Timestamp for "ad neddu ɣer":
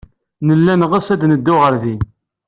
1.13-1.73